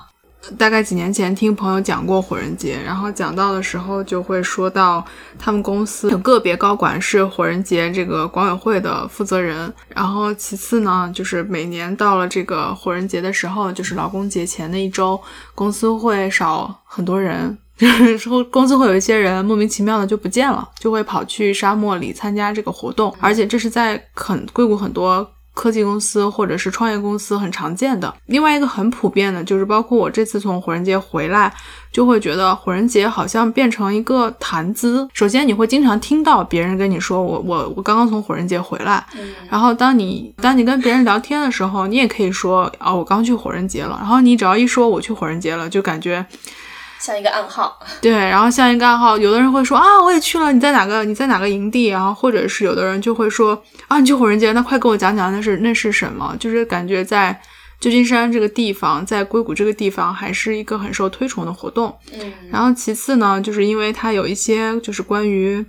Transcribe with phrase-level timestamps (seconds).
[0.59, 5.05] 大概几年前听朋友讲过火人节，然后讲到的时候就会说到
[5.39, 15.21] 他们公司有个别高管是火人节这个管委会的负责人，然后其次呢，就是每年到了这个火人节的时候，就是劳工节前的一周，
[15.55, 25.29] 公司会少很多人，就 是说公司会有一些人莫名其妙的就不见了，就会跑去沙漠里参加这个活动，而且这是在很硅谷很多。
[25.57, 31.51] 科技公司或者是创业公司很常见的，另外一个很普遍的就是，包括我这次从火人节回来，
[31.91, 35.09] 就会觉得火人节好像变成一个谈资。
[35.15, 39.03] 首先，你会经常听到别人跟你说：“我我我刚刚从火人节回来。”
[39.49, 46.27] 然后，当你当你跟别人聊天的时候，你也可以说：“哦，我刚去火人节了。”然后你只要一说我去火人节了，就感觉。
[46.99, 51.05] 像一个暗号， 对，然后像一个暗号，有的人会说啊，我也去了，你在哪个？
[51.05, 51.87] 你在哪个营地？
[51.87, 56.35] 然后或者是有的人就会说啊，你去火人节，那快跟我讲讲那是那是什么？
[56.41, 57.41] 就是感觉在
[57.81, 61.95] 旧金山这个地方，在硅谷这个地方，还是一个很受推崇的活动。
[62.13, 65.65] 嗯，然后其次呢，就是因为它有一些就是关于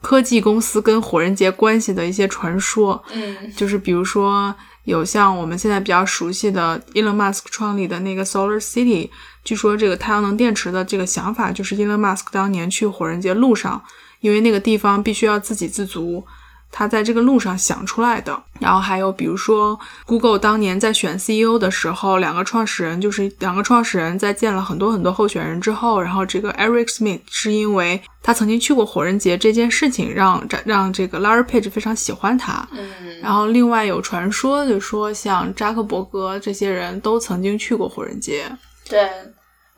[0.00, 3.02] 科技公司跟火人节关系的一些传说。
[3.12, 4.54] 嗯，就是比如说。
[4.84, 9.10] 有像我们现在比较熟悉的 Elon Musk 创立的那个 Solar City，
[9.48, 13.82] 据说这个太阳能电池的这个想法就是 Elon Musk 当年去火人节路上，
[14.20, 16.22] 因为那个地方必须要自给自足。
[16.70, 32.68] 他在这个路上想出来的，然后还有比如说，Google 当年在选 CEO 的时候，两个创始人就是两个创始人在见了很多很多候选人之后，然后这个 Eric Smith 是因为他曾经去过火人节这件事情，让让这个 Larry Page 非常喜欢他。
[32.72, 38.44] 嗯，然后另外有传说就说，像扎克伯格这些人都曾经去过火人节。
[38.86, 39.08] 对。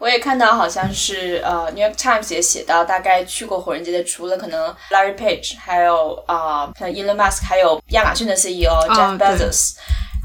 [0.00, 9.74] 我也看到，好像是呃，《New York Times》也写到，大概去过火人节的，除了可能 Larry Page，还有啊，像 Elon Musk，还有亚马逊的 CEO Jeff Bezos。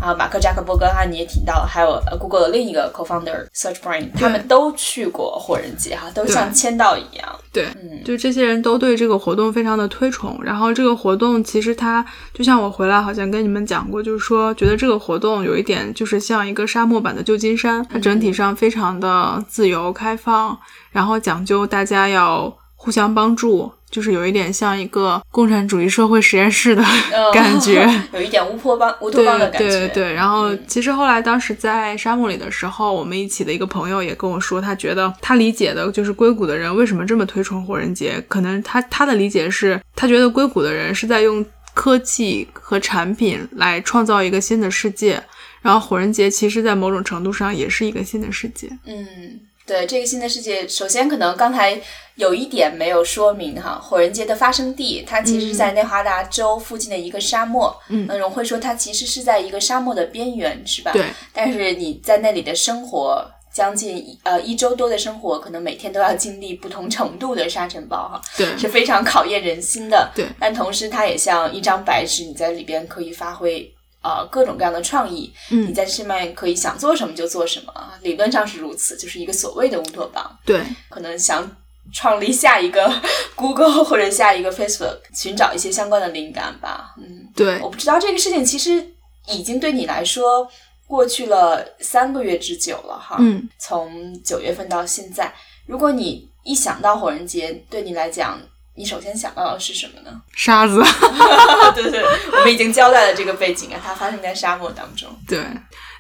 [0.02, 7.40] 啊，马克扎克伯格，哈，你也提到了，还有 Google 的另一个 co-founder Serge Brin，他们都去过火人节，哈，都像签到一样。
[7.52, 10.38] 对，嗯，就这些人都对这个活动非常的推崇。
[10.44, 20.58] 然后这个活动其实它就像我回来好像跟你们讲过，就是说觉得这个活动有一点就是像一个沙漠版的旧金山，它整体上非常的自由开放，
[20.92, 22.54] 然后讲究大家要
[22.86, 23.72] 互相帮助。
[23.92, 26.84] 就是有一点像一个共产主义社会实验室的
[27.34, 29.70] 感觉， 有一点乌托邦乌托邦的感觉。
[29.70, 30.14] 对对对。
[30.14, 45.24] 然后其实后来当时在沙漠里的时候，我们一起的一个朋友也跟我说，他觉得他理解的就是硅谷的人为什么这么推崇火人节，可能他他的理解是，他觉得硅谷的人是在用科技和产品来创造一个新的世界，
[45.62, 48.68] 然后火人节其实在某种程度上也是一个新的世界。
[48.86, 49.40] 嗯。
[49.66, 51.82] 对这个新的世界，首先可能刚才
[52.16, 57.76] 有一点没有说明哈，火人节的发生地，它其实是在内华达州附近的一个沙漠。
[57.90, 60.92] 嗯，荣会说它其实是在一个沙漠的边缘，是吧？
[60.94, 61.06] 对。
[61.34, 68.22] 但是你在那里的生活，将近呃一周多的生活，可能每天都要经历不同程度的沙尘暴哈。
[68.38, 68.58] 对。
[68.58, 70.12] 是非常考验人心的。
[70.16, 70.28] 对。
[70.40, 73.75] 但同时，它也像一张白纸，你在里边可以发挥。
[74.06, 77.74] 啊，各种各样的创意，嗯，你在上面可以想做什么就做什么，
[78.04, 80.24] 理论上是如此，就是一个所谓的乌托邦。
[80.46, 81.50] 对，可能想
[81.92, 83.02] 创立下一个
[83.34, 86.94] Google 或者下一个 Facebook，寻找一些相关的灵感吧。
[87.00, 88.88] 嗯，对，我不知道这个事情其实
[89.28, 90.48] 已经对你来说
[90.86, 93.18] 过去了三个月之久了哈。
[93.20, 95.34] 嗯，从九月份到现在，
[95.66, 98.40] 如果你一想到火人节，对你来讲，
[98.76, 100.22] 你首先想到的是什么呢？
[100.36, 100.84] 沙子。
[101.74, 105.10] 对对，我们已经交代了这个背景啊，它发生在沙漠当中。
[105.28, 105.44] 对，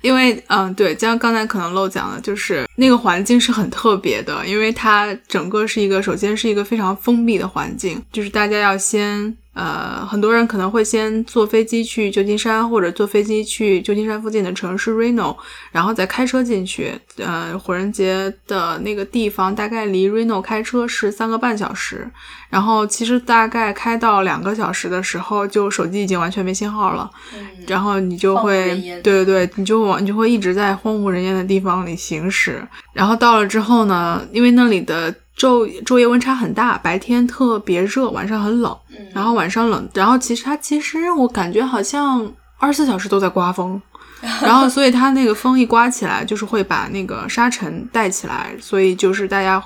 [0.01, 9.35] 因为嗯，对，像刚才可能漏讲了，就是那个环境是很特别的，因为它整个是一个，首先是一个非常封闭的环境，就是大家要先。
[9.55, 15.35] 呃，很多人可能会先坐飞机去旧金山，或者坐飞机去旧金山附近的城市 Reno，
[15.71, 16.93] 然后再开车进去。
[17.17, 22.05] 呃，火人节的那个地方大概离 Reno 开车是三个半小时，
[22.49, 27.09] 然后其实大概开到两个小时的时候，就手机已经完全没信号了。
[27.33, 32.61] 嗯，然后你就会，对对对，你就往你就会一直在荒无人烟的地方里行驶。
[32.91, 35.15] 然后到了之后呢，因为那里的。
[35.37, 38.77] 昼昼夜温差很大，白天特别热，晚上很冷。
[39.13, 43.81] 然后晚上冷，然后其实它其实我感觉好像二十四小时都在刮风，
[44.41, 49.63] 然后所以它那个风一刮起来，就是会把那个沙尘带起来，所以就是大家。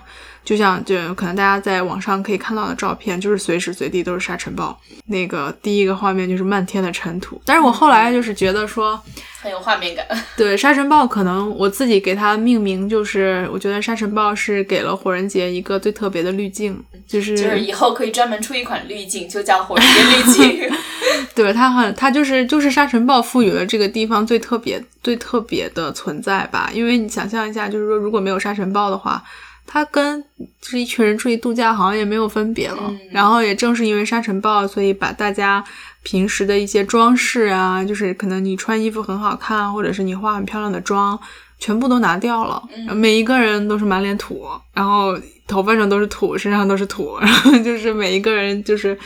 [0.50, 4.76] 就像就可能大家在网上可以看到的照片，就是随时随地都是沙尘暴。
[5.06, 7.40] 那个第一个画面就是漫天的尘土。
[7.46, 9.00] 但是我后来就是觉得说
[9.40, 10.04] 很有画面感。
[10.36, 20.72] 对沙尘暴，可能我自己给它命名，就是我觉得沙尘暴是给了火人节一个最特别的滤镜，就是就是以后可以专门出一款滤镜，就叫火人节滤镜。
[21.36, 26.72] 对它很，它就是就是沙尘暴赋予了这个地方最特别最特别的存在吧。
[26.74, 29.24] 因为你想象一下，就是说如果没有沙尘暴的话。
[29.72, 30.20] 它跟
[30.60, 35.64] 就是一群人出去度假好像也没有分别了，然后也正是因为沙尘暴，所以把大家
[36.02, 41.20] 平时的一些装饰啊，就是可能你穿衣服很好看，或者是你化很漂亮的妆，
[41.60, 42.64] 全部都拿掉了，
[42.96, 45.16] 每一个人都是满脸土，然后
[45.48, 48.98] 头发上都是土，身上都是土，然后就是每一个人就是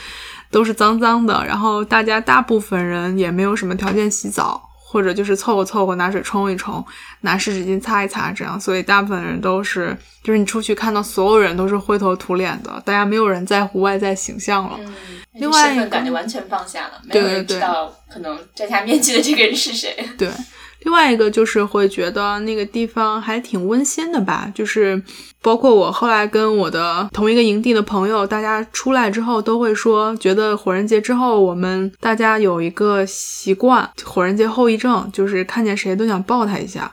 [0.50, 4.63] 都是脏脏的，然后大家大部分人也没有什么条件洗澡。
[4.94, 6.82] 或者就是凑合凑合拿水冲一冲，
[7.22, 14.78] 拿湿纸巾擦一擦，这样，所以大部分人都是，就是你出去看到所有人都是灰头土脸的，大家没有人在乎外在形象了。
[14.78, 14.94] 嗯，
[15.32, 20.08] 另外身份感觉完全放下了，没有人知道可能摘下面 具的这个人是谁。
[20.16, 20.28] 对。
[20.84, 25.02] 另外一个就是会觉得那个地方还挺温馨的吧，就是
[25.42, 36.92] 包括我后来跟我的同一个营地的朋友，大家出来之后都会说，觉得火人节之后我们大家有一个习惯，火人节后遗症就是看见谁都想抱他一下，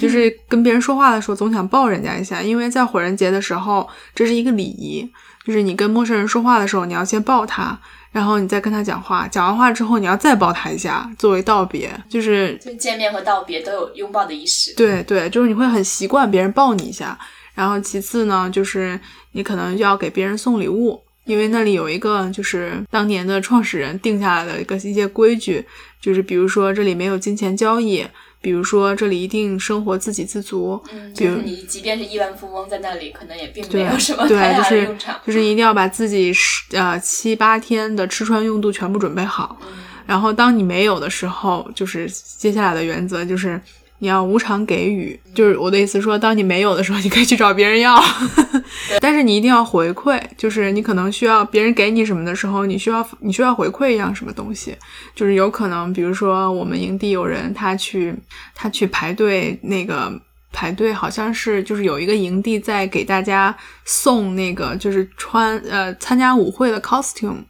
[0.00, 5.10] 就是跟别人说话的时候总想抱人家一下，因为在火人节的时候这是一个礼仪，
[5.44, 7.78] 就是你跟陌生人说话的时候你要先抱他。
[8.12, 14.74] 然后你再跟他讲话，讲完话之后你要再抱他一下，作为道别，就是就见面和道别都有拥抱的仪式。
[14.74, 17.16] 对对，就是你会很习惯别人抱你一下。
[17.54, 18.98] 然后其次呢，就是
[19.30, 25.64] 你可能要给别人送礼物，因为那里有一个就是当年的创始人定下来的一个一些规矩，
[26.00, 28.04] 就是比如说这里没有金钱交易。
[28.40, 30.82] 比如说，这里一定生活自给自足。
[30.92, 35.20] 嗯，就是你即便是亿万富翁，在那里可能也并没有什么太大的用场。
[35.26, 39.58] 就是一定要把自己十呃七八天的吃穿用度全部准备好。
[40.06, 43.60] 然后当你没有的时候，就是接下来的原则就是。
[44.00, 48.02] 你要无偿给予，就是我的意思说，当你没有的时候，你可以去找别人要，
[48.98, 54.74] 但是你一定要回馈，就是你可能需要别人给你什么的时候，你需要你需要回馈一样什么东西，
[55.14, 58.14] 就是有可能，比如说我们营地有人他去
[58.54, 60.10] 他去排队那个
[60.50, 63.54] 排队，好像是就是有一个营地在给大家
[63.84, 67.44] 送那个就是穿呃参加舞会的 costume，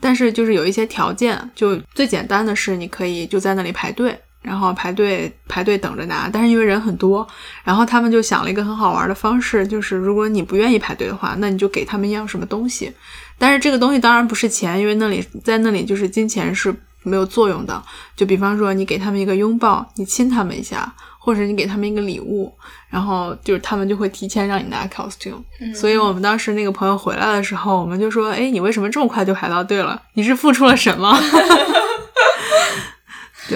[0.00, 4.18] 但是就是有一些条件，就最简单的是你可以就在那里排队。
[4.42, 7.26] 然后排队排队等着拿，但是因为人很多，
[7.64, 12.92] 然后他们就想了一个很好玩的方式，就是如果你不愿意排队的话，那你就给他们要什么东西。
[13.38, 17.82] 但是这个东西当然不是钱，因为那里在那里就是金钱是没有作用的。
[18.14, 22.52] 就比方说你给他们一个拥抱，你亲他们一下，或者你给他们一个礼物，
[22.88, 25.42] 然后就是他们就会提前让你拿 costume。
[25.74, 30.00] 所以我们当时那个朋友回来的时候，我们就说：“哎，你为什么这么快就排到队了？
[30.14, 31.16] 你是付出了什么？”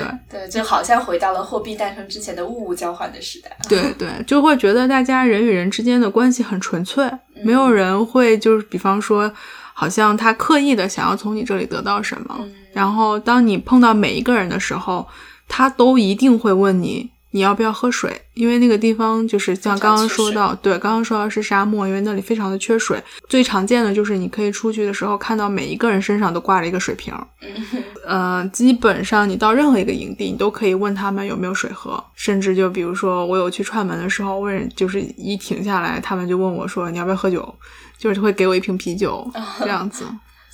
[0.00, 3.56] 对对，就好像回到了货币诞生之前的物物交换的时代。
[3.68, 7.10] 对对，就会觉得大家人与人之间的关系很纯粹，
[7.42, 9.32] 没有人会就是比方说，
[9.72, 12.38] 好像他刻意的想要从你这里得到什么。
[12.72, 15.06] 然后当你碰到每一个人的时候，
[15.48, 17.10] 他都一定会问你。
[17.36, 18.18] 你要不要喝水？
[18.32, 22.98] 因为那个地方就是像刚刚说到，对，刚刚说到是沙漠，因为那里非常的缺水。
[23.28, 27.12] 最常见的就是你可以出去的时候看到每一个人身上都挂着一个水瓶。
[28.06, 32.02] 呃，基本上你到任何一个营地，你都可以问他们有没有水喝。
[32.14, 37.54] 甚至就比如说我有去串门的时候，问就是一停下来，他们就问我说你要不要喝酒，
[37.98, 40.06] 就是会给我一瓶啤酒 这样子。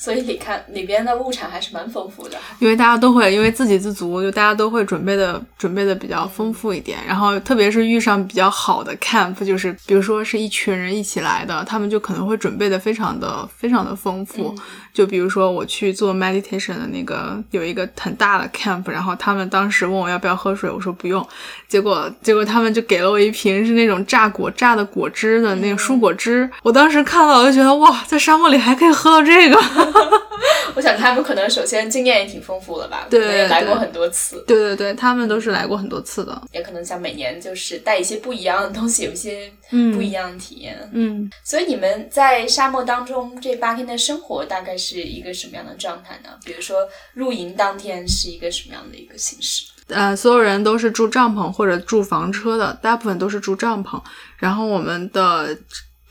[0.02, 2.36] 所以你看里边的物产还是蛮丰富的。
[2.58, 6.98] 因为大家都会因为自给自足，就大家都会准备的准备的比较丰富一点。
[7.06, 14.52] 然后特别是遇上比较好的 camp，就是比如说是一群人一起来的，他们就可能会准备的非常的非常的丰富。
[14.92, 21.24] 就比如说我去做 meditation 的那个有一个很大的 camp，然后他们当时问我要不要喝水，我说不用。
[21.68, 26.50] 结果结果他们就给了我一瓶是那种榨果榨的果汁的那个蔬果汁。
[26.62, 29.91] 我当时看到我就觉得哇，在沙漠里还可以喝到这个。
[30.74, 34.42] 我想他们可能首先经验也挺丰富了吧，对，也来过很多次。
[34.46, 40.76] 对对对，他们都是来过很多次的，也可能想每年就是带一些不一样的东西，有一些不一样的体验。
[40.92, 46.30] 嗯，所以你们在沙漠当中这八天的生活大概是一个什么样的状态呢？
[46.44, 49.64] 比如说露营当天是一个什么样的一个形式？
[49.88, 54.00] 呃，所有人都是住帐篷或者住房车的，大部分都是住帐篷。
[54.38, 55.56] 然后我们的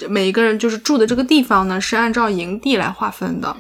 [0.08, 3.56] 每一个人就是住的这个地方呢，是按照营地来划分的。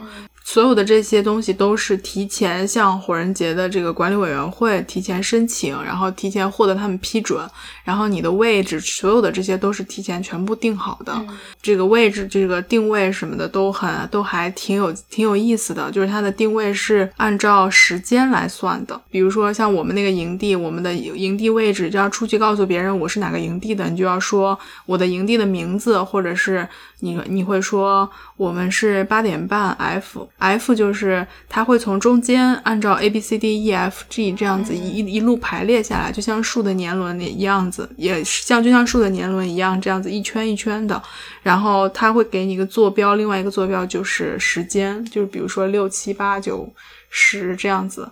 [0.52, 7.50] 所有的这些东西都是提前向火人节的这个管理委员会提前申请，然后提前获得他们批准，
[7.86, 11.26] 然后你的位置，所有的这些都是提前全部定好的。
[11.62, 19.02] 这个位置、这个定位什么的都很都还挺有挺有意思的，就是它的定位是按照时间来算的。
[19.10, 26.68] 比如说像我们那个营地，我们的营地位置就要出去告诉别人我是哪个营地的，你就要说我的营地的名字，或者是
[27.00, 30.28] 你你会说我们是八点半 F。
[30.42, 41.02] F 就是它会从中间按照 A B C D E F G 这样子一一路排列下来，就像树的年轮一样子，也像就像树的年轮一样这样子一圈一圈的。
[41.44, 46.68] 然后它会给你一个坐标，另外一个坐标就是时间，就是比如说六七八九
[47.10, 48.10] 十这样子。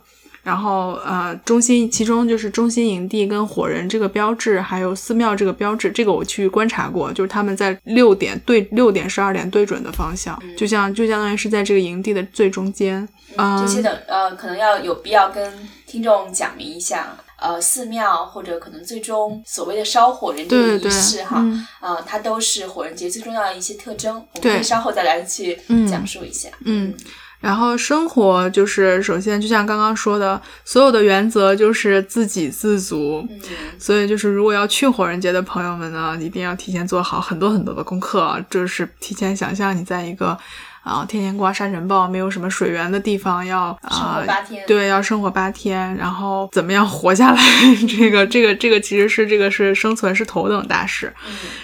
[0.50, 13.08] 然后，呃，中心其中就是中心营地跟火人这个标志，还有寺庙这个标志，这个我去观察过，就是他们在六点对六点十二点对准的方向，就像就相当于是在这个营地的最中间。
[13.60, 15.52] 这些的呃，可能要有必要跟
[15.86, 21.44] 听众讲明一下，呃，寺庙或者可能最终所谓的烧火人这个仪式哈，
[21.78, 25.56] 啊，它都是火人节最重要的一些特征，我们可以稍后再来去
[25.88, 26.48] 讲述一下。
[26.64, 26.92] 嗯。
[27.40, 33.26] 然后生活就是，首先就像刚刚说的，所有的原则就是自给自足。
[33.78, 40.38] 所以就是，如果要去火人节的朋友们呢，一定要提前做好很多很多的功课，就是提前想象你在一个。
[40.82, 44.22] 啊，天天刮沙尘暴，没有什么水源的地方，要啊，
[44.66, 47.42] 对，要生活八天，然后怎么样活下来？
[47.86, 51.12] 这个，这个，这个其实是这个是生存是头等大事。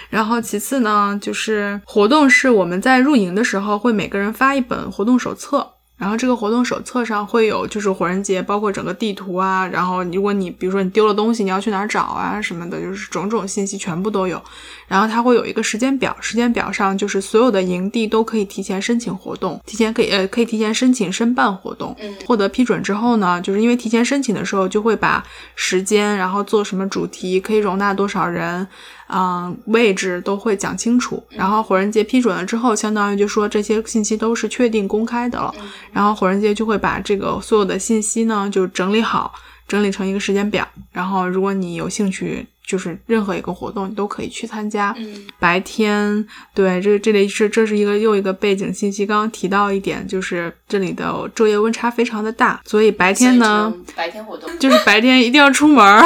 [0.09, 5.73] 然后其次呢，就是活动是我们在入营的时候会每个人发一本活动手册。
[5.97, 9.67] 然后这个活动手册上会有，就是火人节，包括整个地图啊。
[9.67, 14.39] 然后如果你比如说你丢了东西，你要去哪儿找啊什么的，就是种种信息全部都有。
[14.87, 21.95] 然后它会有一个时间表，时间表上就是所有的营地都可以提前申请活动，提前可以呃可以提前申请申办活动。
[22.25, 25.25] 获得批准之后呢，就是因为提前申请的时候就会把
[25.55, 28.67] 时间，然后做什么主题，可以容纳多少人。
[29.09, 35.53] 嗯，位置都会讲清楚，然后火人节批准了之后，相当于就说这些信息都是确定公开的了，
[35.91, 39.33] 然后火人节就会把这个所有的信息呢就整理好，
[39.67, 42.45] 整理成一个时间表，然后如果你有兴趣。
[42.67, 44.93] 就是任何一个活动你都可以去参加。
[45.39, 49.05] 白天，对，这这里是这是一个又一个背景信息。
[49.05, 56.03] 刚刚提到一点，就是这里的昼夜温差非常的大，所以白天呢，白天活动就是白天一定要出门儿，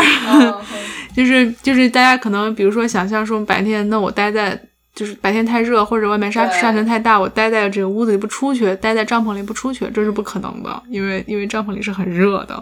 [1.17, 4.61] 就是就是大家可能比如说想象说白天，那我待在。
[4.93, 12.62] 就是白天太热，或者外面沙沙尘太大，我待在这个屋子里不出去，待在帐篷里不出去，这是不可能的，因为因为帐篷里是很热的，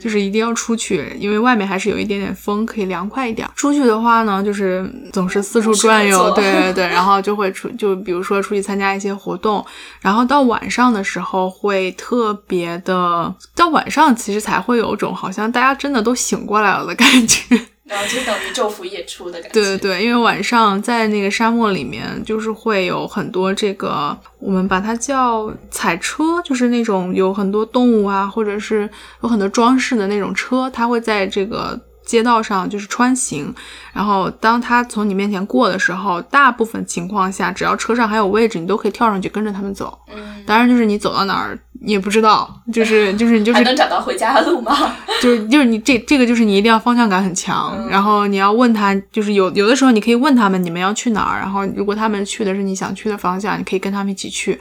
[0.00, 3.48] 就是一定要出去，因为外面还是有一点点风，可以凉快一点。
[3.54, 9.64] 出去的话呢，就是总是四处转悠，对对对， 然后就会出，就比如说出去参加一些活动，
[10.00, 17.60] 然后到晚上的时候会特别的，到晚上其实才会有种好像大家真的都醒过来了的感觉。
[17.88, 19.48] 然后就等于昼伏夜出的感觉。
[19.48, 28.88] 对对对，因为晚上在那个沙漠里面，就是会有很多这个，我们把它叫彩车，就是那种有很多动物啊，或者是
[29.22, 33.54] 有很多装饰的那种车，它会在这个街道上就是穿行。
[33.92, 39.96] 然后当他从你面前过的时候，大部分情况下，只要车上还有位置，你都可以跳上去跟着他们走。
[40.12, 41.56] 嗯，当然就是你走到哪儿。
[41.80, 44.96] 你也不知道，就是就是你就是 还能找到回家的路吗？
[45.22, 54.58] 就是就是你这这个就是你一定要方向感很强，然后你要问他，就是有有的时候你可以问他们你们要去哪儿，然后如果他们去的是你想去的方向，你可以跟他们一起去。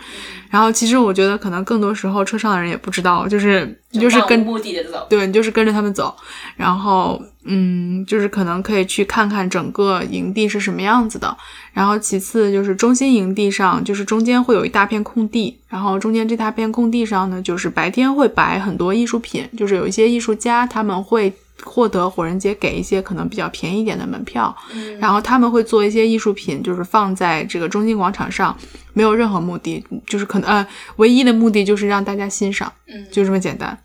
[0.49, 6.15] 然后其实我觉得可能更多时候车上的人也不知道，就是你就是跟目的的走，对你就是跟着他们走，
[6.55, 11.35] 然后嗯，就是可能可以去看看整个营地是什么样子的。
[11.73, 21.33] 然后其次就是中心营地上，就是中间会有一大片空地，然后中间这大片空地上呢，就是白天会摆很多艺术品，就是有一些艺术家他们会。
[21.63, 24.55] 获得火人节给一些可能比较便宜一点的门票，
[24.99, 28.55] 然后他们会做一些艺术品，就是放在这个中心广场上，
[28.93, 32.71] 没有任何目的，就是可能呃，唯一的目的就是让大家欣赏，
[33.11, 33.77] 就这么简单。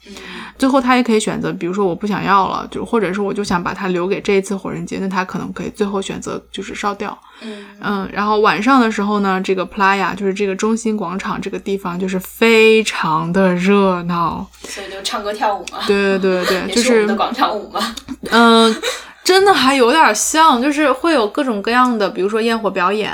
[0.58, 7.16] 最后他也可以选择，比如说我不想要了，就或者是我就想把它留给这一次火人节，那他可能可以最后选择就是烧掉。
[7.44, 15.80] 嗯然后晚上的时候呢，这个 Playa 就是这个中心广场这个地方就是非常的热闹，所以就唱歌跳舞嘛。
[15.84, 17.94] 对对对对， 就是广场舞嘛。
[18.30, 18.74] 嗯，
[19.22, 23.12] 真的还有点像，就是会有各种各样的，比如说焰火表演。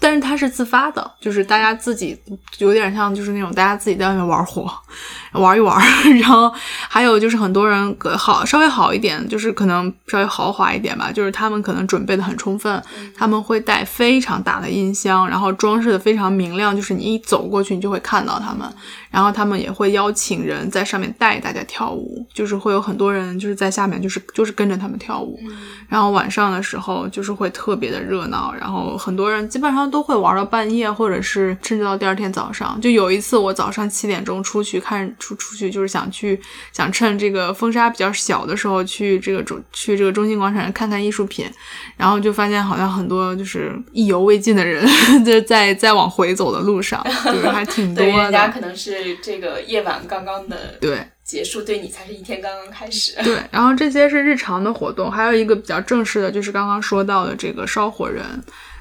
[0.00, 2.16] 但是它是自发的，就是大家自己
[2.58, 4.70] 有点像，就是那种大家自己在外面玩火，
[5.32, 5.76] 玩一玩。
[6.20, 6.52] 然后
[6.88, 12.82] 还有就是很多人好稍微好一点，就是可能稍微豪华一点吧，就是他们可能准备的很充分，
[13.16, 18.68] 他们会带非常大的音箱，然后装饰的非常明亮，就是你一走过去你就会看到他们。
[19.10, 25.40] 然后他们也会邀请人在上面带大家跳舞，就是会有很多人就是在下面就是就是跟着他们跳舞。
[25.88, 32.78] 然后晚上的时候就是会特别的热闹，然后很多人基本上都会玩到半夜，或者是甚至到第二天早上。
[32.80, 36.38] 就有一次我早上七点钟出去看出出去，就是想去
[36.72, 41.50] 想趁这个风沙比较小的时候去这个中去这个中心广场看看艺术品，
[41.96, 44.86] 然后就发现好像很多就是意犹未尽的人
[45.24, 48.10] 就 在在往回走的路上，就是还挺多的。
[48.10, 50.98] 人家可能是这个夜晚刚刚的对。
[51.28, 53.12] 结束对你才是一天刚刚开始。
[53.22, 58.24] 对，然后这些是日常的活动，还有一个比较正式的，就是刚刚说到的这个烧火人，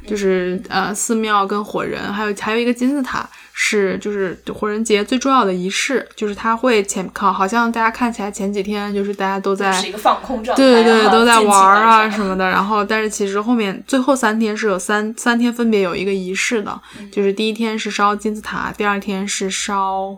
[0.07, 16.79] 就是呃寺庙跟火人，还有还有一个金字塔，是就是火人节最重要的仪式，就是他会前靠，好像大家看起来前几天就是大家都在是一个放空状态，对对，都在玩啊什么的，然后但是其实后面最后三天是有三三天分别有一个仪式的，
[17.11, 20.17] 就是第一天是烧金字塔，第二天是烧。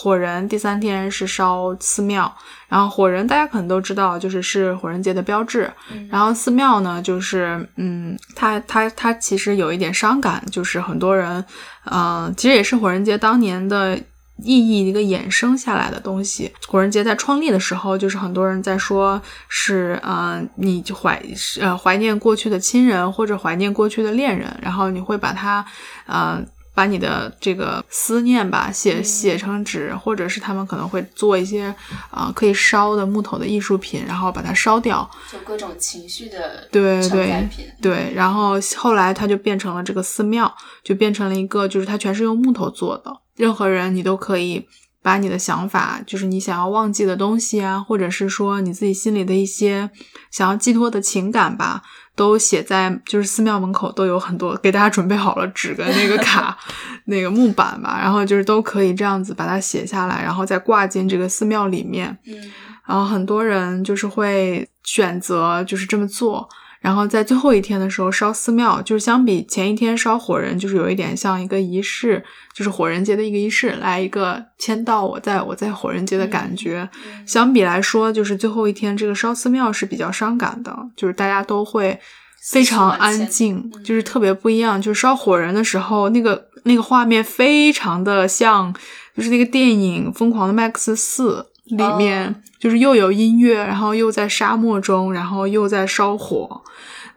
[0.00, 2.32] 火人第三天是烧寺庙，
[2.68, 5.68] 然后火人大家可能都知道，就是是火人节的标志。
[6.08, 11.44] 然后寺庙呢，就是嗯，它它它其实有一点伤感，就是很多人，
[11.90, 13.98] 嗯，其实也是火人节当年的
[14.36, 16.52] 意义一个衍生下来的东西。
[16.68, 21.20] 火人节在创立的时候，就是很多人在说是，嗯，你怀
[21.60, 25.66] 呃怀念过去的亲人或者怀念过去的恋人，然后你会把它，
[26.06, 26.46] 嗯。
[26.78, 31.74] 把你的这个思念吧写写成纸，或者是他们可能会做一些
[32.08, 37.48] 啊可以烧的木头的艺术品，然后把它烧掉，就各种情绪的对对
[37.82, 44.64] 对，然后后来它就变成了这个寺庙，就变成了一个就是它全是用木头做的，任何人你都可以
[45.02, 49.90] 把你的想法，就是你想要忘记的东西啊，或者是说你自己心里的一些
[50.30, 51.82] 想要寄托的情感吧。
[52.18, 56.58] 都写在就是寺庙门口都有很多给大家准备好了纸跟那个 卡，
[57.04, 62.18] 那个木板吧，然后就是都可以这样子把它写下来，然后再挂进这个寺庙里面。
[62.26, 62.34] 嗯，
[62.84, 66.48] 然后很多人就是会选择就是这么做。
[66.80, 76.88] 然后在最后一天的时候烧寺庙，就是相比前一天烧火人，就是有一点像一个仪式，就是火人节的一个仪式，来一个签到我在我在火人节的感觉。
[77.26, 81.98] 相比来说，就是最后一天这个烧寺庙是比较伤感的，就是大家都会
[82.48, 84.80] 非常安静，就是特别不一样。
[84.80, 88.72] 就是烧火人的时候，那个那个画面非常的像，
[89.16, 91.44] 就是那个电影《疯狂的麦克斯四》
[91.76, 92.42] 里面。
[92.58, 96.60] 就是又有音乐，然后又在沙漠中，然后又在烧火，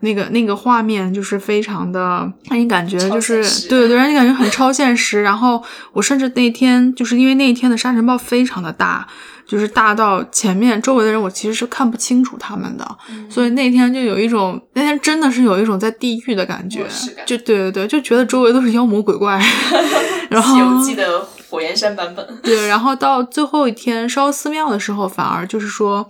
[0.01, 5.21] 那个那个画面就是非常的让你感觉就是对对，让你感觉很超现实。
[5.23, 9.07] 然后我甚至那天就是因为那一天的沙尘暴非常的大，
[9.47, 12.97] 就是大到前面周围的人我其实是看不清楚他们的，
[13.29, 16.85] 所以那天就有一种那天真的是有一种在地狱的感觉，
[17.25, 19.41] 就对对对，就觉得周围都是妖魔鬼怪。
[20.29, 20.53] 然后。
[20.53, 21.27] 西游记的。
[21.51, 26.09] 火焰山版本对，然后到最后一天烧寺庙的时候，反而就是说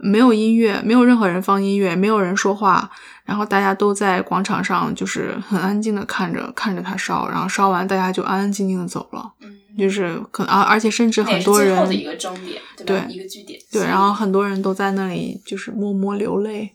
[0.00, 2.90] 没有音乐，没有任何人放音乐，没有人说话，
[3.24, 9.32] 然后大家都在广场上，就是很安静的看着看着他烧，然后烧完大家就安安静静的走了。
[9.40, 13.58] 嗯，就是可而而且甚至很多人的一个终点，对一个据点。
[13.72, 16.72] 对，然后很多人都在那里就是默默流泪。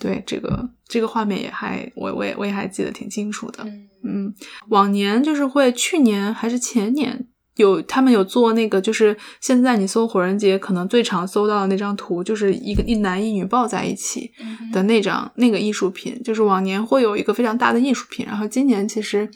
[0.00, 3.64] 对这个这个画面也还我我也我也还记得挺清楚的，
[4.02, 4.34] 嗯，
[4.68, 14.32] 往年就是会去年还是前年有他们有做那个，就是现在你搜火人节，可能最常搜到的那张图，就是一个一男一女抱在一起
[14.72, 19.28] 的那张那个艺术品，就是往年会有一个非常大的艺术品，然后今年其实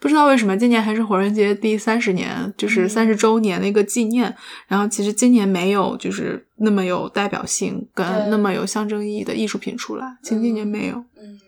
[0.00, 4.34] 不知道为什么，今年还是火人节第三十年，就是三十周年的一个纪念，
[4.66, 10.96] 然后其实今年没有就是那么有代表性跟那么有象征意义的艺术品出来，前几年没有。
[11.18, 11.38] 嗯，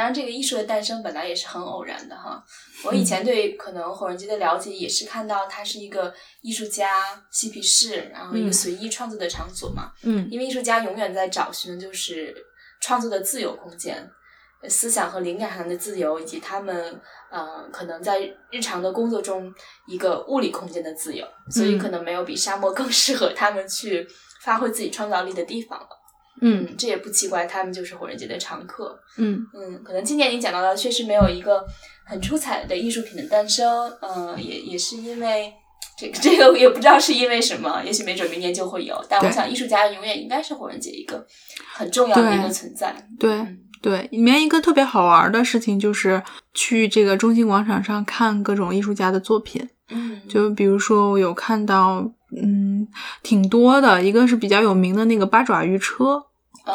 [0.00, 2.42] 当然这个艺术的诞生本来也是很偶然的哈。
[2.86, 6.10] 我以前对可能火人节的了解也是看到它是一个
[6.40, 9.92] 艺术家嬉皮士，然后一个随意创作的场所嘛。
[10.02, 12.34] 嗯，因为艺术家永远在找寻就是
[12.80, 14.10] 创作的自由空间，
[14.70, 16.98] 思想和灵感上的自由，以及他们
[17.30, 19.52] 呃可能在日常的工作中
[19.86, 24.08] 一个物理空间的自由，所以可能没有比沙漠更适合他们去
[24.40, 25.99] 发挥自己创造力的地方了。
[26.40, 28.98] 嗯这也不奇怪，他们就是火人节的常客。
[29.18, 31.64] 嗯嗯，可能今年你讲到的确实没有一个
[32.04, 35.52] 很出彩的艺术品的诞生，嗯、也也是因为
[35.98, 39.04] 这个这个也不知道是因为什么，也许没准明年就会有。
[39.08, 41.26] 但我想，艺术家永远应该是火人节一个
[41.74, 42.94] 很重要的一个存在。
[43.18, 46.22] 对嗯对，里面一个特别好玩的事情就是
[46.52, 49.66] 去这个中心广场上看各种艺术家的作品。
[49.88, 51.96] 嗯，就比如说，我有看到，
[52.36, 52.86] 嗯，
[53.22, 54.02] 挺多的。
[54.02, 56.22] 一个是比较有名的那个八爪鱼车，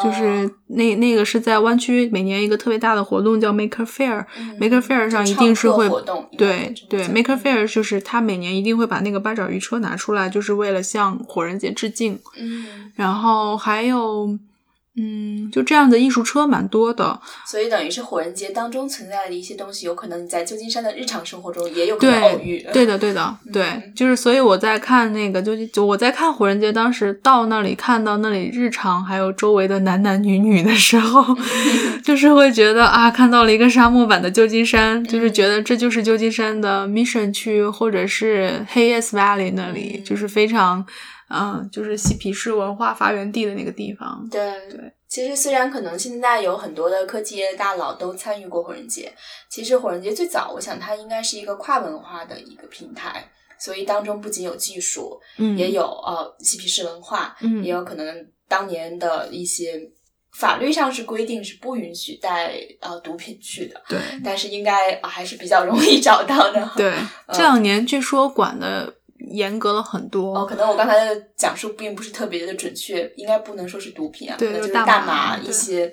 [0.02, 4.24] 就是哦那那个是在湾区每年一个特别大的活动叫 Maker Fair。
[4.38, 5.88] 嗯 Maker Fair 上一定是会
[6.36, 12.18] 对对嗯，Maker Fair 就是他每年一定会把那个八爪鱼车拿出来，就是为了向火人节致敬。
[12.36, 14.36] 嗯，然后还有，
[14.96, 17.20] 嗯，就这样的艺术车蛮多的。
[17.46, 22.62] 所以等于是火人节当中存在的一些东西，有可能你在旧金山的日常生活中也有可能偶遇。
[22.72, 31.36] 对，对的，对的， 对，嗯就是所以我在看那个，就就我在看火人节，当时到那里看到那里日常还有周围的男男女女的时候，
[32.02, 40.84] 就是会觉得啊，看到了一个沙漠版的旧金山，就是觉得这就是旧金山的 Mission 区或者是 Hayes Valley 那里，嗯就是非常，
[41.28, 44.26] 嗯、就是嬉皮士文化发源地的那个地方。
[44.30, 49.12] 对对，其实虽然可能现在有很多的科技业大佬都参与过火人节，
[49.48, 59.80] 其实火人节最早，我想它应该是一个跨文化的一个平台，所以当中不仅有技术，嗯，也有呃嬉皮士文化，嗯也有可能当年的一些
[60.32, 63.98] 法律上是规定是不允许带呃毒品去的，对。
[64.22, 66.70] 但是应该、呃还是比较容易找到的。
[66.76, 66.94] 对，
[67.32, 68.92] 这两年据说管的
[69.30, 70.38] 严格了很多。
[70.38, 75.92] 哦，可能我刚才的讲述并不是特别的准确，应该不能说是毒品啊，对就是就是大麻一些，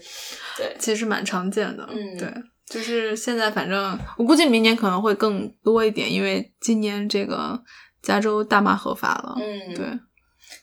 [0.57, 2.31] 对，其实蛮常见的，嗯对，
[2.67, 7.59] 就是现在反正我估计明年可能会更多一点，因为今年这个
[8.01, 9.85] 加州大麻合法了，嗯，对，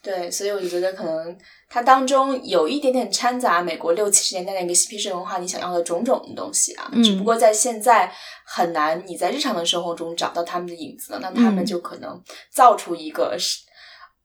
[0.01, 1.37] 对，所以我就觉得可能
[1.69, 8.11] 它当中有一点点掺杂美国六七十年代那个嬉皮士文化你想要的种种的东西啊，嗯只不过在现在
[8.43, 11.65] 很难你在日常的生活中找到他们的影子了，那他们嗯。
[11.65, 12.19] 就可能
[12.51, 13.59] 造出一个是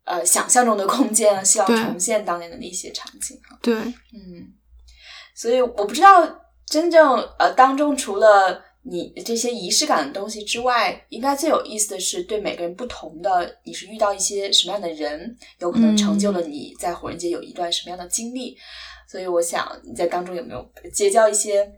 [0.05, 3.59] 呃想象中的空间，希望重现当年的那些场景啊。
[3.61, 4.49] 对，嗯，
[5.35, 6.27] 所以我不知道
[6.67, 18.57] 真正呃当中除了你这些仪式感的东西之外，应该最有意思的是对每个人不同的，你是遇到一些什么样的人，有可能成就了你在火人节有一段什么样的经历。
[19.09, 21.69] 所以我想你在当中有没有结交一些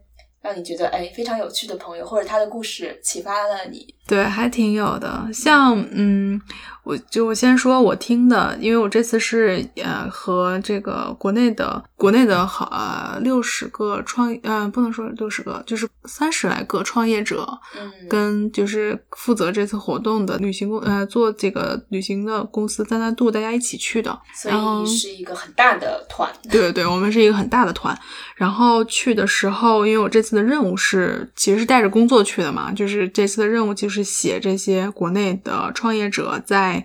[0.41, 3.95] 让你觉得哎非常有趣的朋友，或者他的故事启发了你？
[4.07, 5.29] 对，还挺有的。
[5.33, 6.41] 像嗯，
[6.89, 17.47] 我就我先说我听的，因为我这次是呃和这个国内的国内的好呃六十个创呃不能说六十个，就是三十来个创业者，
[17.79, 24.19] 嗯，跟就是负责这次活动的旅行公呃做这个旅行的公司三三度大家一起去的。
[24.35, 26.27] 所以是一个很大的团。
[26.51, 27.95] 对对对，我们是一个很大的团。
[28.35, 36.78] 然后去的时候，因为我这次的任务是其实是带着工作去的嘛，就是这次的任务就是写这些国内的创业者在。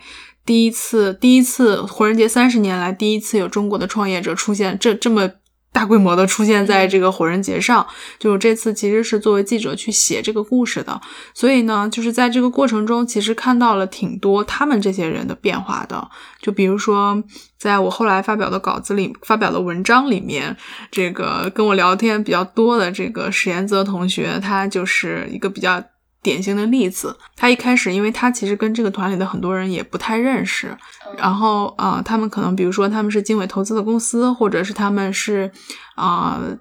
[0.45, 5.29] 第一次，第一次火人节三十年来第一次有中国的创业者出现，这这么
[5.71, 7.87] 大规模的出现在这个火人节上，
[8.19, 10.99] 就是这次其实是作为记者去写这个故事的，
[11.33, 16.09] 所以呢，就是在这个过程中，其实看到了挺多他们这些人的变化的。
[16.41, 17.23] 就比如说，
[17.57, 20.55] 在我后来发表的稿子里、发表的文章里面，
[20.91, 25.81] 这个跟我聊天比较多的这个史延泽同学，他就是一个比较。
[26.23, 35.51] 典型的例子，他一开始，因为他其实跟这个团里的很多人也不太认识，嗯然后啊、呃他们可能比如说他们是经纬投资的公司，或者是他们是
[35.95, 36.57] 啊、呃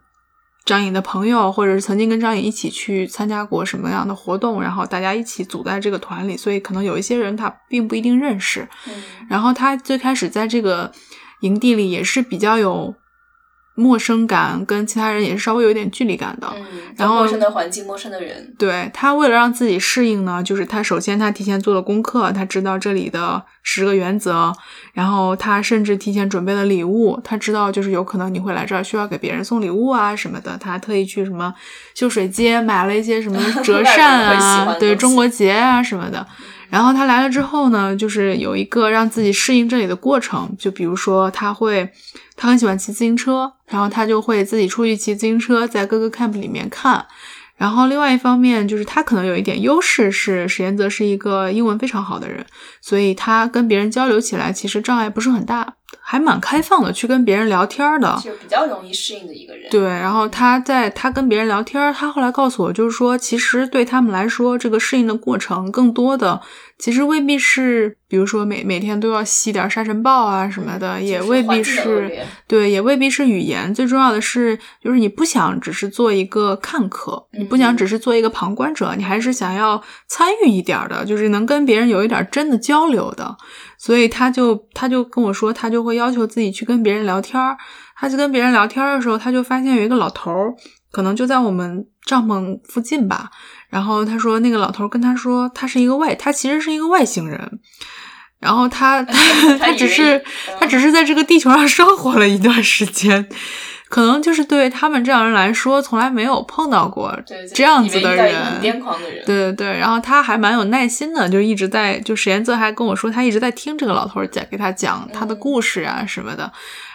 [0.64, 8.68] 张颖的朋友，或者是曾经跟张颖一起去参加过什么样的活动，然后大家一起组在这个团里，所以可能有一些人他并不一定认识。
[8.87, 8.92] 嗯
[9.29, 10.92] 然后他最开始在这个
[11.40, 12.94] 营地里也是比较有
[13.74, 16.52] 陌生感，跟其他人也是稍微有一点距离感的。
[16.54, 16.64] 嗯，
[16.96, 24.52] 然后陌生的环境，陌生的人，对他为了让自己适应呢，就是他首先他提前做了功课，他知道这里的十个原则，
[24.92, 31.54] 然后他甚至提前准备了礼物，他知道就是有可能你会来这儿需要给别人送礼物啊什么的，他还特意去什么
[31.94, 36.26] 秀水街买了一些什么 折扇啊对中国结啊什么的。
[36.72, 41.87] 然后他来了之后呢，就是有一个让自己适应这里的过程，就比如说他会，
[42.35, 47.04] 他很喜欢骑自行车，然后他就会自己出去骑自行车，在各个 camp 里面看。
[47.58, 52.46] 然后另外一方面就是他可能有一点优势是史延泽是一个英文非常好的人，
[52.80, 58.18] 所以他跟别人交流起来其实障碍不是很大，还蛮开放的去跟别人聊天的。
[58.22, 59.70] 就比较容易适应的一个人。
[59.70, 66.40] 对，然后他在他跟别人聊天，他后来告诉我，就是说，其实对他们来说，这个适应的过程更多的，
[66.82, 72.10] 其实未必是，比如说每每天都要吸点沙尘暴啊什么的，也未必是，
[72.48, 73.72] 对，也未必是语言。
[73.72, 83.36] 最重要的是，就是你不想只是做一个看客，你不想嗯只是做一个旁观者，你还是想要参与一点的，就是能跟别人有一点真的交流的。
[83.78, 87.56] 所以他就他就跟我说，他就会要求自己去跟别人聊天儿。
[87.94, 90.52] 他就跟别人聊天的时候，他就发现有一个老头儿，
[90.92, 93.31] 可能就在我们帐篷附近吧。
[93.68, 97.59] 然后他说，那个老头跟他说，他是一个外，他其实是一个外星人。
[98.38, 99.14] 然后他他
[99.59, 100.24] 他只是嗯
[100.61, 103.28] 他只是在这个地球上生活了一段时间，
[103.88, 107.16] 可能就是对他们这样人来说，从来没有碰到过
[107.55, 108.35] 这样子的人。
[108.61, 116.52] 癫狂的人，对对对，然后他还蛮有耐心的，就一直在，就史岩泽还跟我说，他一直在听这个老头讲，给他讲他的嗯故事啊什么的。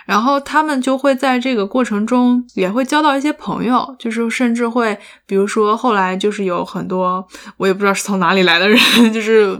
[0.08, 8.80] 然后他们就会在这个过程中也会交到一些朋友，就是甚至会，比如说后来就是有很多我也不知道是从哪里来的人，
[9.12, 9.60] 就是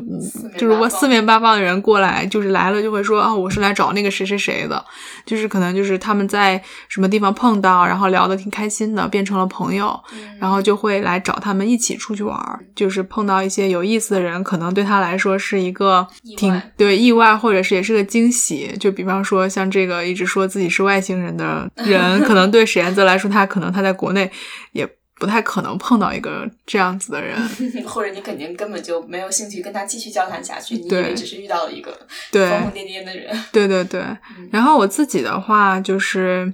[0.58, 4.84] 就是我四面八方的人过来，就是来了就会说啊，我是来找那个谁谁谁的，
[5.26, 12.40] 就是可能就是他们在什么地方碰到，然后聊得挺开心的，变成了朋友，嗯然后就会来找他们一起出去玩，
[12.74, 16.08] 就是碰到一些有意思的人，可能对他来说是一个
[16.38, 18.72] 挺意对意外，或者是也是个惊喜。
[18.80, 24.30] 就比方说像这个一直说自己是外星人的人，可能对史彦泽来说，他可能他在国内
[24.74, 27.36] 也不太可能碰到一个这样子的人。
[27.88, 31.98] 或者你肯定根本就没有兴趣跟他继续交谈下去，你以对为只是遇到了一个
[32.30, 33.34] 对疯疯癫癫的人。
[33.54, 34.04] 对对对，
[34.52, 36.54] 然后我自己的话就是。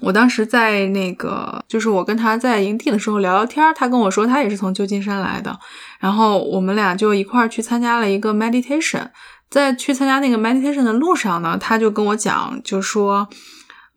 [0.00, 5.58] 我当时在那个，就是我跟他在营地的时候聊聊天儿，他跟我说他也是从旧金山来的，
[5.98, 9.04] 然后我们俩就一块儿去参加了一个 meditation，
[9.52, 13.28] 在去参加那个 meditation 的路上呢，他就跟我讲，就说，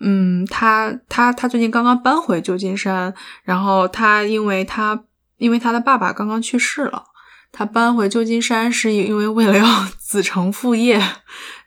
[0.02, 3.14] 嗯，他他他最近刚刚搬回旧金山，
[3.44, 5.06] 然后他因为他
[5.38, 7.06] 因为他的爸爸刚刚去世了，
[7.54, 9.66] 他搬回旧金山是因为为了要
[9.98, 11.02] 子承父业，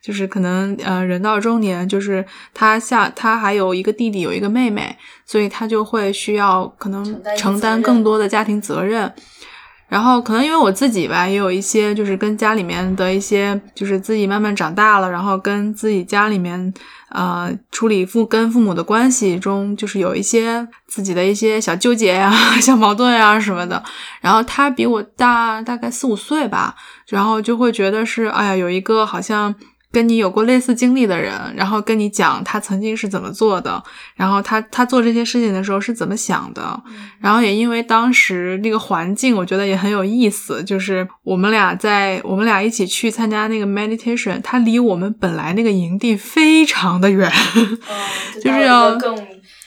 [0.02, 2.22] 就是可能呃人到中年，就是
[2.52, 9.10] 他下他还有一个弟弟有一个妹妹，所以他就会需要可能承担更多的家庭责任。
[9.88, 16.72] 然后可能因为我自己吧，也有一些就是跟家里面的一些，就是自己慢慢长大了，然后跟自己家里面
[17.08, 23.82] 呃处理父跟父母的关系中，就是有一些自己的一些小纠结呀、 小矛盾呀什么的。
[24.20, 26.74] 然后他比我大大概四五岁吧，
[27.08, 29.54] 然后就会觉得是，哎呀，有一个好像
[29.98, 33.82] 跟你有过类似经历的人，然后跟你讲他曾经是怎么做的，
[34.14, 36.80] 然后他他做这些事情的时候是怎么想的，
[37.18, 47.28] 然后也因为当时那个环境，我觉得也很有意思，就是我们俩在我们俩一起去参加那个 meditation，它离我们本来那个营地非常的远，
[48.40, 49.18] 就是要更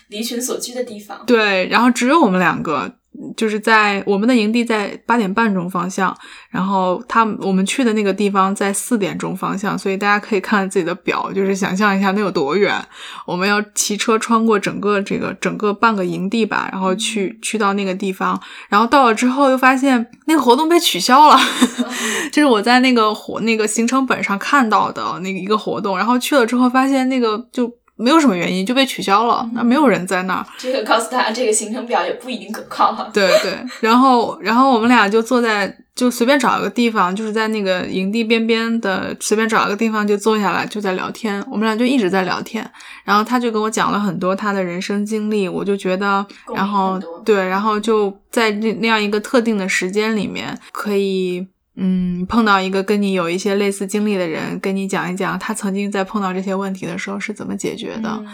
[0.07, 1.21] 离群所居的地方。
[1.27, 2.95] 对，然后只有我们两个，
[3.37, 6.15] 就是在我们的营地在八点半钟方向，
[6.49, 12.83] 然后他我们去的那个地方在四点钟方向，所以大家可以看看自己的表，就是想象一下那有多远。
[13.25, 21.37] 我们要骑车穿过整个这个整个半个营地吧，然后去去到那个地方，然后到了之后又发现那个活动被取消了，
[22.31, 27.71] 就是我在那个活那个行程本上看到的那个一个活动，然后去了之后发现那个就。
[28.01, 33.09] 没有什么原因就被取消了，那没有人在那儿，这个告诉他，这个行程表也不一定可靠了。
[33.13, 42.69] 对对，然后然后我们俩就坐在就随便找一个地方，就是在那个营地边边的随便找一个地方就坐下来就在聊天，我们俩就一直在聊天，
[43.03, 51.47] 然后他就跟我讲了很多他的人生经历，我就觉得，然后对，然后就在那那样一个特定的时间里面可以。
[51.75, 58.27] 嗯，碰到一个跟你有一些类似经历的人，跟你讲一讲他曾经在碰到这些问题的时候是怎么解决的，嗯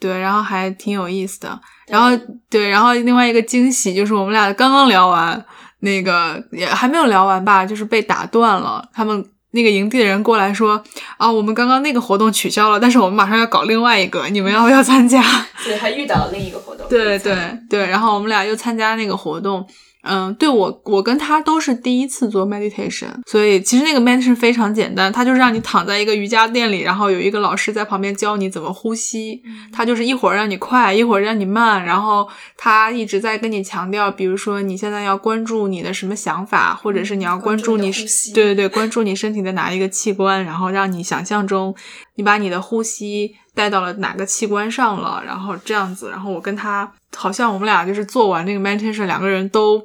[0.00, 1.60] 对，然后还挺有意思的。
[1.86, 2.10] 然后
[2.48, 5.44] 对，然后另外一个惊喜就是我们俩刚刚聊完，
[5.80, 8.88] 那个也还没有聊完吧，就是被打断了。
[8.92, 10.82] 他们那个营地的人过来说
[11.16, 15.22] 啊，我们刚刚那个活动取消了，但是我们马上要搞另外一个，你们要不要参加？
[15.64, 16.86] 对还遇到了另一个活动。
[16.90, 17.36] 对对
[17.68, 19.64] 对，然后我们俩又参加那个活动。
[20.02, 37.92] 嗯，对我，我跟他都是第一次做 meditation，所以其实那个 meditation 非常简单，他就是让你躺在一个瑜伽垫里，然后有一个老师在旁边教你怎么呼吸，他就是一会儿让你快，一会儿让你慢，然后他一直在跟你强调，比如说你现在要关注你的什么想法，或者是你要关注你，
[38.32, 41.74] 对对对，关注你身体的哪一个器官，然后让你想象中
[42.20, 46.92] 你把你的呼吸带到了哪个器官上了，然后这样子，然后我跟他。
[47.16, 49.82] 好像我们俩就是做完那个 meditation，两个人都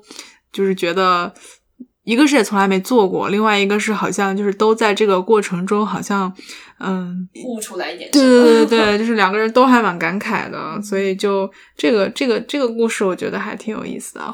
[0.52, 1.34] 就是觉得，
[2.04, 6.32] 一个是也从来没做过，另外一个是好像就是都在这个过程中，好像
[6.80, 8.12] 嗯悟出来一点。
[8.12, 14.34] 对对对 对，就是两个人都还蛮感慨的，所以就这个这个这个故事，我觉得还挺有意思的。